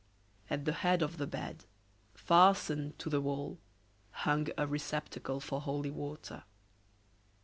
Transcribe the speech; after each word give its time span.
At 0.49 0.65
the 0.65 0.71
head 0.73 1.03
of 1.03 1.17
the 1.17 1.27
bed, 1.27 1.65
fastened 2.15 2.97
to 2.97 3.07
the 3.07 3.21
wall, 3.21 3.59
hung 4.09 4.47
a 4.57 4.65
receptacle 4.65 5.39
for 5.39 5.61
holy 5.61 5.91
water. 5.91 6.43